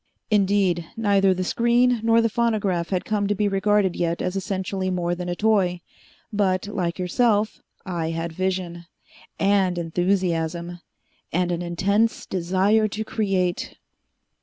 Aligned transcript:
Indeed, 0.31 0.87
neither 0.97 1.31
the 1.31 1.43
screen 1.43 1.99
nor 2.03 2.21
the 2.21 2.27
phonograph 2.27 2.89
had 2.89 3.05
come 3.05 3.27
to 3.27 3.35
be 3.35 3.47
regarded 3.47 3.95
yet 3.95 4.19
as 4.19 4.35
essentially 4.35 4.89
more 4.89 5.13
than 5.13 5.29
a 5.29 5.35
toy. 5.35 5.81
But, 6.33 6.65
like 6.67 6.97
yourself, 6.97 7.61
I 7.85 8.09
had 8.09 8.33
vision. 8.33 8.87
And 9.37 9.77
enthusiasm. 9.77 10.79
And 11.31 11.51
an 11.51 11.61
intense 11.61 12.25
desire 12.25 12.87
to 12.87 13.03
create. 13.05 13.75